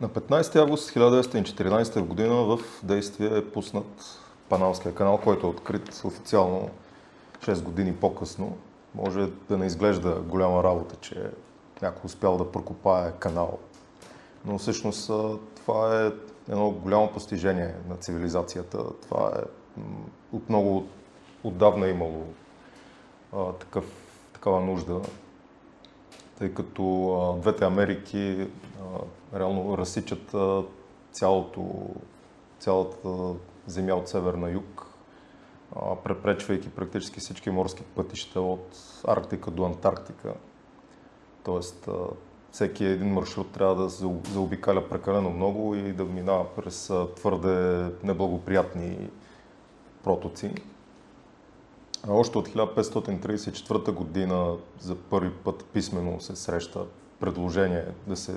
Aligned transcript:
На 0.00 0.08
15 0.08 0.56
август 0.56 0.90
1914 0.90 2.00
година 2.00 2.34
в 2.34 2.58
действие 2.82 3.38
е 3.38 3.50
пуснат 3.50 4.18
Паналския 4.48 4.94
канал, 4.94 5.20
който 5.24 5.46
е 5.46 5.50
открит 5.50 6.00
официално 6.04 6.70
6 7.40 7.62
години 7.62 7.96
по-късно. 7.96 8.56
Може 8.94 9.28
да 9.48 9.58
не 9.58 9.66
изглежда 9.66 10.20
голяма 10.20 10.64
работа, 10.64 10.96
че 11.00 11.30
някой 11.82 12.00
успял 12.04 12.36
да 12.36 12.52
прокопае 12.52 13.12
канал. 13.12 13.58
Но 14.44 14.58
всъщност 14.58 15.10
това 15.56 16.06
е 16.06 16.10
едно 16.48 16.70
голямо 16.70 17.12
постижение 17.12 17.74
на 17.88 17.96
цивилизацията. 17.96 18.84
Това 19.02 19.32
е 19.36 19.42
от 20.32 20.48
много 20.48 20.86
отдавна 21.44 21.88
имало 21.88 22.24
а, 23.32 23.52
такъв, 23.52 23.84
такава 24.32 24.60
нужда, 24.60 25.00
тъй 26.40 26.54
като 26.54 27.12
а, 27.12 27.40
двете 27.40 27.64
Америки 27.64 28.48
а, 28.80 29.38
реално 29.38 29.78
разсичат 29.78 30.34
а, 30.34 30.62
цялото, 31.12 31.90
цялата 32.58 33.34
земя 33.66 33.94
от 33.94 34.08
север 34.08 34.34
на 34.34 34.50
юг, 34.50 34.86
а, 35.76 35.96
препречвайки 35.96 36.70
практически 36.70 37.20
всички 37.20 37.50
морски 37.50 37.82
пътища 37.82 38.40
от 38.40 38.78
Арктика 39.06 39.50
до 39.50 39.64
Антарктика. 39.64 40.34
Тоест, 41.44 41.88
а, 41.88 41.92
всеки 42.52 42.84
един 42.84 43.08
маршрут 43.08 43.52
трябва 43.52 43.74
да 43.74 43.88
заобикаля 44.32 44.88
прекалено 44.88 45.30
много 45.30 45.74
и 45.74 45.92
да 45.92 46.04
минава 46.04 46.54
през 46.56 46.92
твърде 47.16 47.86
неблагоприятни 48.02 49.08
протоци. 50.04 50.54
Още 52.08 52.38
от 52.38 52.48
1534 52.48 53.92
година 53.92 54.56
за 54.78 54.96
първи 54.96 55.30
път 55.30 55.64
писменно 55.64 56.20
се 56.20 56.36
среща 56.36 56.84
предложение 57.20 57.84
да 58.06 58.16
се 58.16 58.34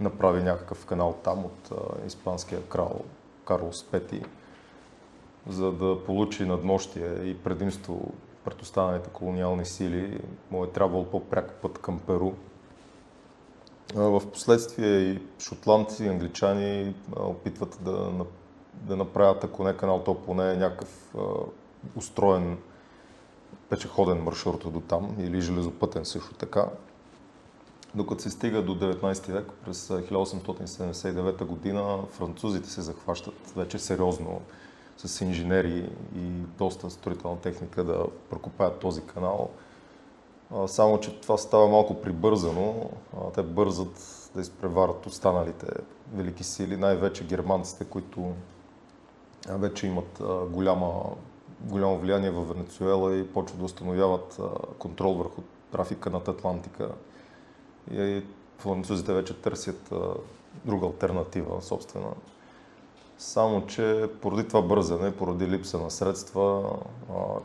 направи 0.00 0.42
някакъв 0.42 0.86
канал 0.86 1.16
там 1.24 1.44
от 1.44 1.70
испанския 2.06 2.62
крал 2.62 3.00
Карлос 3.44 3.86
V, 3.92 4.26
за 5.48 5.72
да 5.72 6.04
получи 6.04 6.44
надмощие 6.44 7.14
и 7.24 7.38
предимство 7.38 8.12
пред 8.44 8.62
останалите 8.62 9.10
колониални 9.10 9.66
сили. 9.66 10.20
Му 10.50 10.64
е 10.64 10.70
трябвало 10.70 11.04
по-пряк 11.04 11.52
път 11.62 11.78
към 11.78 11.98
Перу. 11.98 12.32
В 13.94 14.22
последствие 14.32 14.98
и 14.98 15.22
шотландци, 15.38 16.04
и 16.04 16.08
англичани 16.08 16.94
опитват 17.16 17.78
да, 17.80 18.10
да 18.74 18.96
направят, 18.96 19.44
ако 19.44 19.64
не 19.64 19.76
канал, 19.76 20.02
то 20.04 20.14
поне 20.14 20.56
някакъв 20.56 21.14
устроен 21.96 22.58
пешеходен 23.68 24.22
маршрут 24.22 24.72
до 24.72 24.80
там 24.80 25.16
или 25.18 25.40
железопътен 25.40 26.04
също 26.04 26.34
така. 26.34 26.68
Докато 27.94 28.22
се 28.22 28.30
стига 28.30 28.62
до 28.62 28.78
19 28.78 29.32
век, 29.32 29.52
през 29.64 29.88
1879 29.88 31.44
година 31.44 31.98
французите 32.10 32.70
се 32.70 32.80
захващат 32.80 33.52
вече 33.56 33.78
сериозно 33.78 34.40
с 34.96 35.20
инженери 35.20 35.90
и 36.16 36.28
доста 36.58 36.90
строителна 36.90 37.38
техника 37.38 37.84
да 37.84 38.06
прокопаят 38.30 38.78
този 38.78 39.02
канал. 39.02 39.50
Само, 40.66 41.00
че 41.00 41.20
това 41.20 41.38
става 41.38 41.68
малко 41.68 42.00
прибързано. 42.00 42.90
Те 43.34 43.42
бързат 43.42 44.30
да 44.34 44.40
изпреварат 44.40 45.06
останалите 45.06 45.66
велики 46.14 46.44
сили, 46.44 46.76
най-вече 46.76 47.26
германците, 47.26 47.84
които 47.84 48.32
вече 49.48 49.86
имат 49.86 50.22
голяма 50.50 50.92
голямо 51.60 51.98
влияние 51.98 52.30
в 52.30 52.44
Венецуела 52.44 53.16
и 53.16 53.32
почват 53.32 53.58
да 53.58 53.64
установяват 53.64 54.40
контрол 54.78 55.14
върху 55.14 55.42
трафика 55.72 56.10
над 56.10 56.28
Атлантика. 56.28 56.88
И 57.92 58.22
французите 58.58 59.12
вече 59.12 59.40
търсят 59.40 59.94
друга 60.64 60.86
альтернатива, 60.86 61.62
собствена. 61.62 62.10
Само, 63.18 63.66
че 63.66 64.10
поради 64.22 64.48
това 64.48 64.62
бързане, 64.62 65.16
поради 65.16 65.46
липса 65.46 65.78
на 65.78 65.90
средства, 65.90 66.76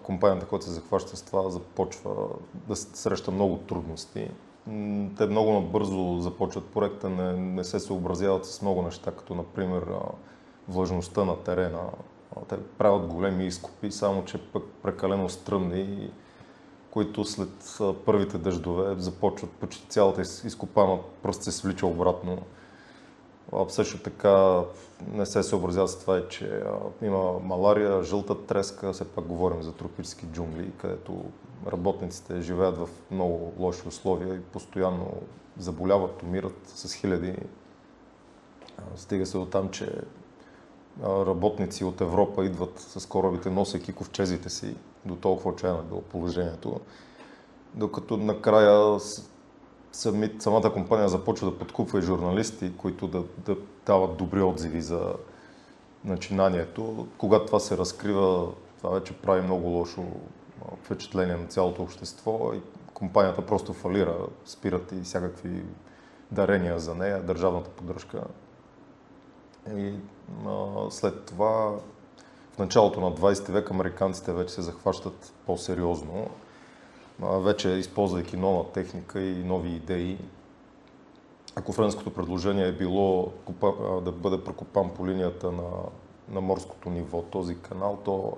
компанията, 0.03 0.45
която 0.45 0.65
се 0.65 0.71
захваща 0.71 1.17
с 1.17 1.21
това, 1.21 1.49
започва 1.49 2.27
да 2.67 2.75
среща 2.75 3.31
много 3.31 3.57
трудности. 3.57 4.31
Те 5.17 5.25
много 5.25 5.53
набързо 5.53 6.19
започват 6.19 6.65
проекта, 6.65 7.09
не, 7.09 7.33
не 7.33 7.63
се 7.63 7.79
съобразяват 7.79 8.45
с 8.45 8.61
много 8.61 8.81
неща, 8.81 9.11
като 9.11 9.35
например 9.35 9.83
влажността 10.67 11.25
на 11.25 11.35
терена, 11.35 11.83
те 12.49 12.57
правят 12.77 13.07
големи 13.07 13.45
изкупи, 13.45 13.91
само 13.91 14.25
че 14.25 14.37
пък 14.37 14.63
прекалено 14.83 15.29
стръмни, 15.29 16.11
които 16.91 17.25
след 17.25 17.79
първите 18.05 18.37
дъждове 18.37 18.95
започват 18.97 19.51
почти 19.51 19.87
цялата 19.87 20.21
изкопана 20.21 20.99
пръст 21.23 21.43
се 21.43 21.51
свлича 21.51 21.87
обратно. 21.87 22.37
Също 23.67 23.99
така 23.99 24.61
не 25.11 25.25
се 25.25 25.43
съобразява 25.43 25.87
с 25.87 25.99
това, 25.99 26.27
че 26.27 26.63
има 27.01 27.39
малария, 27.39 28.03
жълта 28.03 28.45
треска, 28.45 28.93
все 28.93 29.05
пак 29.05 29.25
говорим 29.25 29.61
за 29.63 29.73
тропически 29.73 30.25
джунгли, 30.25 30.71
където 30.77 31.23
работниците 31.71 32.41
живеят 32.41 32.77
в 32.77 32.89
много 33.11 33.53
лоши 33.59 33.87
условия 33.87 34.35
и 34.35 34.41
постоянно 34.41 35.11
заболяват, 35.57 36.23
умират 36.23 36.61
с 36.65 36.93
хиляди. 36.93 37.35
Стига 38.95 39.25
се 39.25 39.37
до 39.37 39.45
там, 39.45 39.69
че 39.69 40.01
работници 41.01 41.83
от 41.83 42.01
Европа 42.01 42.45
идват 42.45 42.79
с 42.79 43.05
корабите, 43.05 43.49
носейки 43.49 43.93
ковчезите 43.93 44.49
си, 44.49 44.75
до 45.05 45.15
толкова 45.15 45.51
отчаяно 45.51 45.79
е 45.79 45.83
било 45.83 46.01
положението. 46.01 46.79
Докато 47.73 48.17
накрая 48.17 48.99
сами, 49.91 50.31
самата 50.39 50.73
компания 50.73 51.09
започва 51.09 51.51
да 51.51 51.57
подкупва 51.57 51.99
и 51.99 52.01
журналисти, 52.01 52.77
които 52.77 53.07
да, 53.07 53.23
да 53.45 53.57
дават 53.85 54.17
добри 54.17 54.41
отзиви 54.41 54.81
за 54.81 55.13
начинанието. 56.05 57.07
Когато 57.17 57.45
това 57.45 57.59
се 57.59 57.77
разкрива, 57.77 58.47
това 58.77 58.89
вече 58.89 59.13
прави 59.13 59.41
много 59.41 59.67
лошо 59.67 60.03
впечатление 60.83 61.35
на 61.35 61.47
цялото 61.47 61.83
общество 61.83 62.51
и 62.53 62.61
компанията 62.93 63.45
просто 63.45 63.73
фалира, 63.73 64.15
спират 64.45 64.91
и 64.91 65.01
всякакви 65.01 65.63
дарения 66.31 66.79
за 66.79 66.95
нея, 66.95 67.23
държавната 67.23 67.69
поддръжка. 67.69 68.23
И 69.71 69.93
а, 70.45 70.91
след 70.91 71.25
това, 71.25 71.79
в 72.53 72.57
началото 72.59 73.01
на 73.01 73.11
20 73.11 73.51
век, 73.51 73.71
американците 73.71 74.33
вече 74.33 74.53
се 74.53 74.61
захващат 74.61 75.33
по-сериозно, 75.45 76.29
а, 77.21 77.37
вече 77.37 77.69
използвайки 77.69 78.37
нова 78.37 78.71
техника 78.71 79.21
и 79.21 79.43
нови 79.43 79.69
идеи. 79.69 80.17
Ако 81.55 81.73
френското 81.73 82.13
предложение 82.13 82.67
е 82.67 82.71
било 82.71 83.31
да 84.01 84.11
бъде 84.11 84.43
прокопан 84.43 84.89
по 84.93 85.07
линията 85.07 85.51
на, 85.51 85.69
на 86.29 86.41
морското 86.41 86.89
ниво 86.89 87.21
този 87.21 87.59
канал, 87.59 87.99
то 88.05 88.37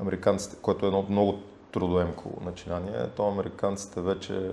американците, 0.00 0.56
което 0.62 0.86
е 0.86 0.88
едно 0.88 1.06
много 1.08 1.38
трудоемко 1.72 2.30
начинание, 2.44 3.08
то 3.16 3.28
американците 3.28 4.00
вече 4.00 4.50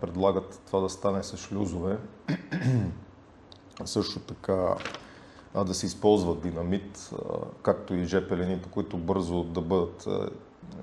предлагат 0.00 0.60
това 0.66 0.80
да 0.80 0.88
стане 0.88 1.22
с 1.22 1.36
шлюзове. 1.36 1.96
Също 3.84 4.20
така 4.20 4.76
а, 5.60 5.64
да 5.64 5.74
се 5.74 5.86
използва 5.86 6.36
динамит, 6.36 7.10
както 7.62 7.94
и 7.94 8.04
жепелени, 8.04 8.60
които 8.70 8.96
бързо 8.96 9.44
да 9.44 9.60
бъдат 9.60 10.08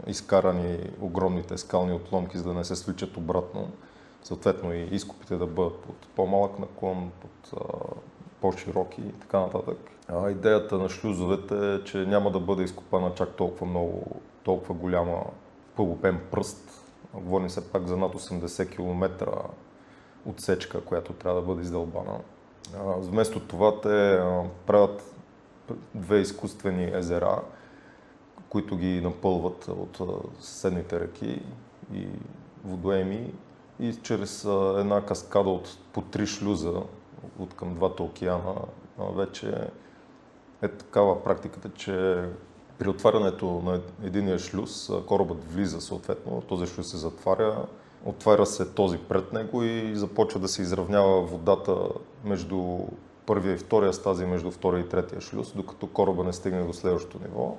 изкарани 0.07 0.89
огромните 1.01 1.57
скални 1.57 1.93
отломки, 1.93 2.37
за 2.37 2.43
да 2.43 2.53
не 2.53 2.63
се 2.63 2.75
свличат 2.75 3.17
обратно. 3.17 3.69
Съответно 4.23 4.73
и 4.73 4.81
изкупите 4.91 5.37
да 5.37 5.47
бъдат 5.47 5.79
под 5.79 5.95
по-малък 6.15 6.59
наклон, 6.59 7.11
под 7.21 7.61
по-широки 8.41 9.01
и 9.01 9.11
така 9.11 9.39
нататък. 9.39 9.77
А, 10.07 10.29
идеята 10.29 10.77
на 10.77 10.89
шлюзовете 10.89 11.75
е, 11.75 11.83
че 11.83 11.97
няма 11.97 12.31
да 12.31 12.39
бъде 12.39 12.63
изкопана 12.63 13.13
чак 13.15 13.29
толкова 13.29 13.65
много, 13.65 14.21
толкова 14.43 14.75
голяма 14.75 15.23
пълбопен 15.75 16.21
пръст. 16.31 16.91
Говорим 17.13 17.49
се 17.49 17.71
пак 17.71 17.87
за 17.87 17.97
над 17.97 18.13
80 18.13 18.69
км 18.69 19.27
отсечка, 20.25 20.81
която 20.81 21.13
трябва 21.13 21.41
да 21.41 21.47
бъде 21.47 21.61
издълбана. 21.61 22.19
Вместо 22.83 23.39
това 23.39 23.81
те 23.81 24.21
правят 24.65 25.15
две 25.95 26.19
изкуствени 26.19 26.91
езера, 26.93 27.41
които 28.49 28.77
ги 28.77 29.01
напълват 29.01 29.67
от 29.67 30.01
съседните 30.39 30.99
реки 30.99 31.41
и 31.93 32.07
водоеми 32.65 33.33
и 33.79 33.95
чрез 33.95 34.45
една 34.77 35.05
каскада 35.05 35.49
от 35.49 35.77
по 35.93 36.01
три 36.01 36.27
шлюза 36.27 36.81
от 37.39 37.53
към 37.53 37.73
двата 37.73 38.03
океана. 38.03 38.55
Вече 38.99 39.67
е 40.61 40.67
такава 40.67 41.23
практиката, 41.23 41.69
че 41.69 42.23
при 42.77 42.89
отварянето 42.89 43.61
на 43.65 43.81
единия 44.03 44.39
шлюз 44.39 44.91
корабът 45.07 45.53
влиза 45.53 45.81
съответно, 45.81 46.41
този 46.41 46.67
шлюз 46.67 46.91
се 46.91 46.97
затваря, 46.97 47.65
Отваря 48.05 48.45
се 48.45 48.73
този 48.73 48.97
пред 48.97 49.33
него 49.33 49.63
и 49.63 49.95
започва 49.95 50.39
да 50.39 50.47
се 50.47 50.61
изравнява 50.61 51.21
водата 51.21 51.77
между 52.23 52.77
първия 53.25 53.53
и 53.53 53.57
втория 53.57 53.93
стази, 53.93 54.25
между 54.25 54.51
втория 54.51 54.79
и 54.79 54.89
третия 54.89 55.21
шлюз, 55.21 55.53
докато 55.55 55.87
кораба 55.87 56.23
не 56.23 56.33
стигне 56.33 56.63
до 56.63 56.73
следващото 56.73 57.27
ниво. 57.27 57.57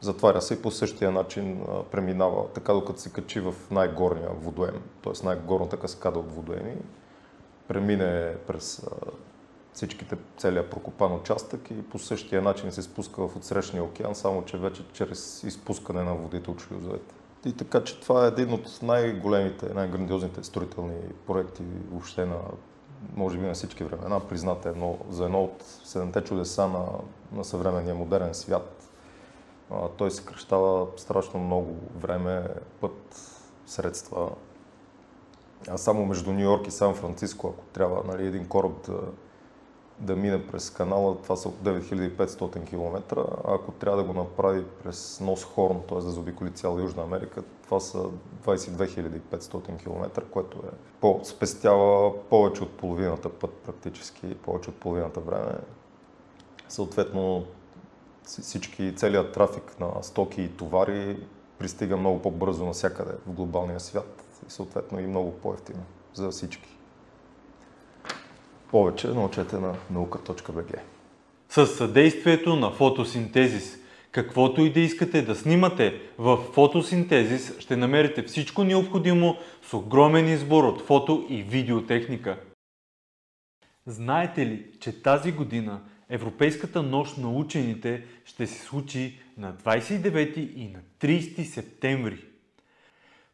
Затваря 0.00 0.42
се 0.42 0.54
и 0.54 0.62
по 0.62 0.70
същия 0.70 1.10
начин 1.10 1.60
преминава, 1.90 2.48
така 2.48 2.72
докато 2.72 3.00
се 3.00 3.12
качи 3.12 3.40
в 3.40 3.54
най-горния 3.70 4.30
водоем, 4.30 4.82
т.е. 5.02 5.26
най-горната 5.26 5.76
каскада 5.76 6.18
от 6.18 6.32
водоеми, 6.32 6.76
премине 7.68 8.34
през 8.46 8.86
всичките, 9.72 10.16
целият 10.36 10.70
прокопан 10.70 11.14
участък 11.14 11.70
и 11.70 11.82
по 11.82 11.98
същия 11.98 12.42
начин 12.42 12.72
се 12.72 12.82
спуска 12.82 13.28
в 13.28 13.36
отсрещния 13.36 13.84
океан, 13.84 14.14
само 14.14 14.44
че 14.44 14.58
вече 14.58 14.82
чрез 14.92 15.42
изпускане 15.42 16.02
на 16.02 16.14
водите 16.14 16.50
от 16.50 16.60
шлюзовете. 16.60 17.14
И 17.46 17.52
така, 17.52 17.84
че 17.84 18.00
това 18.00 18.24
е 18.24 18.28
един 18.28 18.52
от 18.52 18.82
най-големите, 18.82 19.74
най-грандиозните 19.74 20.44
строителни 20.44 21.00
проекти 21.26 21.62
въобще 21.90 22.26
на, 22.26 22.38
може 23.14 23.38
би 23.38 23.46
на 23.46 23.54
всички 23.54 23.84
времена, 23.84 24.20
признат 24.20 24.66
е 24.66 24.68
едно, 24.68 24.98
за 25.10 25.24
едно 25.24 25.44
от 25.44 25.62
седемте 25.84 26.24
чудеса 26.24 26.68
на, 26.68 26.84
на 27.32 27.44
съвременния 27.44 27.94
модерен 27.94 28.34
свят. 28.34 28.90
А, 29.70 29.88
той 29.88 30.10
съкръщава 30.10 30.86
страшно 30.96 31.40
много 31.40 31.76
време, 31.96 32.48
път, 32.80 33.20
средства. 33.66 34.30
А 35.68 35.78
само 35.78 36.06
между 36.06 36.32
Нью 36.32 36.40
Йорк 36.40 36.66
и 36.66 36.70
Сан 36.70 36.94
Франциско, 36.94 37.54
ако 37.54 37.64
трябва 37.64 38.02
нали, 38.12 38.26
един 38.26 38.48
кораб 38.48 38.72
да, 38.86 39.00
да 39.98 40.16
мине 40.16 40.46
през 40.46 40.70
канала, 40.70 41.16
това 41.22 41.36
са 41.36 41.48
9500 41.48 42.68
км, 42.68 43.16
ако 43.44 43.72
трябва 43.72 44.02
да 44.02 44.04
го 44.04 44.12
направи 44.12 44.64
през 44.84 45.20
Нос 45.20 45.44
Хорн, 45.44 45.80
т.е. 45.88 45.98
да 45.98 46.10
заобиколи 46.10 46.50
цяла 46.50 46.82
Южна 46.82 47.02
Америка, 47.02 47.42
това 47.64 47.80
са 47.80 47.98
22 48.44 49.20
500 49.20 49.76
км, 49.82 50.22
което 50.30 50.58
е 50.58 50.70
по, 51.00 51.20
спестява 51.24 52.12
повече 52.28 52.62
от 52.62 52.70
половината 52.70 53.28
път 53.28 53.52
практически, 53.52 54.34
повече 54.34 54.70
от 54.70 54.76
половината 54.76 55.20
време. 55.20 55.52
Съответно, 56.68 57.44
всички, 58.22 58.96
целият 58.96 59.32
трафик 59.32 59.80
на 59.80 60.02
стоки 60.02 60.42
и 60.42 60.48
товари 60.48 61.26
пристига 61.58 61.96
много 61.96 62.22
по-бързо 62.22 62.64
навсякъде 62.64 63.12
в 63.26 63.32
глобалния 63.32 63.80
свят 63.80 64.24
и 64.46 64.50
съответно 64.50 65.00
и 65.00 65.06
много 65.06 65.32
по-ефтино 65.32 65.82
за 66.14 66.30
всички. 66.30 66.75
Повече 68.70 69.08
научете 69.08 69.56
на 69.56 69.74
наука.bg. 69.90 70.78
С 71.48 71.66
съдействието 71.66 72.56
на 72.56 72.70
фотосинтезис. 72.70 73.78
Каквото 74.10 74.60
и 74.60 74.72
да 74.72 74.80
искате 74.80 75.22
да 75.22 75.34
снимате, 75.34 76.00
в 76.18 76.36
фотосинтезис 76.36 77.58
ще 77.58 77.76
намерите 77.76 78.22
всичко 78.22 78.64
необходимо 78.64 79.36
с 79.62 79.74
огромен 79.74 80.28
избор 80.28 80.64
от 80.64 80.82
фото 80.82 81.26
и 81.28 81.42
видеотехника. 81.42 82.38
Знаете 83.86 84.46
ли, 84.46 84.66
че 84.80 85.02
тази 85.02 85.32
година 85.32 85.80
Европейската 86.10 86.82
нощ 86.82 87.18
на 87.18 87.30
учените 87.30 88.04
ще 88.24 88.46
се 88.46 88.62
случи 88.62 89.18
на 89.38 89.54
29 89.54 90.36
и 90.56 90.68
на 90.68 90.80
30 91.00 91.44
септември. 91.44 92.24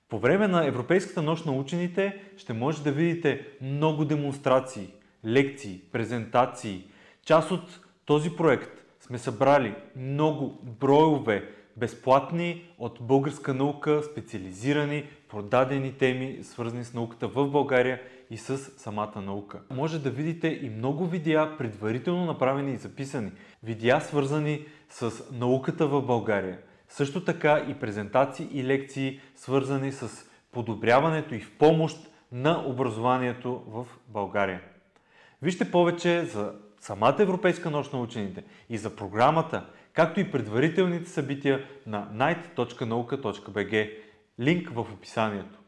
По 0.08 0.18
време 0.18 0.48
на 0.48 0.66
Европейската 0.66 1.22
нощ 1.22 1.46
на 1.46 1.52
учените 1.52 2.22
ще 2.36 2.52
може 2.52 2.82
да 2.82 2.92
видите 2.92 3.46
много 3.62 4.04
демонстрации, 4.04 4.88
лекции, 5.26 5.80
презентации. 5.92 6.84
Част 7.24 7.50
от 7.50 7.80
този 8.04 8.30
проект 8.30 8.84
сме 9.00 9.18
събрали 9.18 9.74
много 9.96 10.58
броеве 10.80 11.48
безплатни 11.76 12.70
от 12.78 12.98
българска 13.00 13.54
наука, 13.54 14.02
специализирани, 14.02 15.04
продадени 15.28 15.92
теми, 15.92 16.38
свързани 16.42 16.84
с 16.84 16.94
науката 16.94 17.28
в 17.28 17.50
България 17.50 18.00
и 18.30 18.36
с 18.36 18.58
самата 18.58 19.20
наука. 19.20 19.60
Може 19.70 19.98
да 19.98 20.10
видите 20.10 20.48
и 20.62 20.70
много 20.70 21.06
видеа, 21.06 21.56
предварително 21.58 22.24
направени 22.24 22.72
и 22.72 22.76
записани. 22.76 23.32
Видеа 23.62 24.00
свързани 24.00 24.64
с 24.90 25.12
науката 25.32 25.86
в 25.86 26.02
България. 26.02 26.58
Също 26.88 27.24
така 27.24 27.64
и 27.68 27.74
презентации 27.74 28.48
и 28.52 28.64
лекции, 28.64 29.20
свързани 29.34 29.92
с 29.92 30.26
подобряването 30.52 31.34
и 31.34 31.40
в 31.40 31.58
помощ 31.58 31.98
на 32.32 32.64
образованието 32.66 33.62
в 33.66 33.86
България. 34.08 34.60
Вижте 35.42 35.70
повече 35.70 36.24
за 36.24 36.52
самата 36.80 37.16
Европейска 37.18 37.70
нощ 37.70 37.92
на 37.92 38.00
учените 38.00 38.44
и 38.68 38.78
за 38.78 38.96
програмата, 38.96 39.66
както 39.92 40.20
и 40.20 40.30
предварителните 40.30 41.10
събития 41.10 41.64
на 41.86 42.08
night.nauka.bg. 42.14 43.98
Линк 44.40 44.70
в 44.70 44.78
описанието. 44.78 45.61